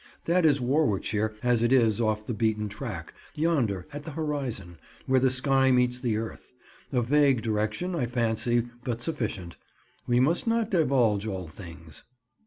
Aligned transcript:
That 0.25 0.47
is 0.47 0.59
Warwickshire 0.59 1.35
as 1.43 1.61
it 1.61 1.71
is 1.71 2.01
off 2.01 2.25
the 2.25 2.33
beaten 2.33 2.67
track, 2.69 3.13
yonder, 3.35 3.85
at 3.93 4.01
the 4.01 4.09
horizon, 4.09 4.79
where 5.05 5.19
the 5.19 5.29
sky 5.29 5.69
meets 5.69 5.99
the 5.99 6.17
earth: 6.17 6.53
a 6.91 7.03
vague 7.03 7.43
direction, 7.43 7.93
I 7.93 8.07
fancy, 8.07 8.65
but 8.83 9.03
sufficient. 9.03 9.57
We 10.07 10.19
must 10.19 10.47
not 10.47 10.71
divulge 10.71 11.27
all 11.27 11.47
things. 11.47 12.03